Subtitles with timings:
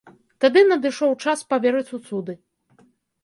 [0.43, 2.33] Тады надышоў час паверыць у цуды.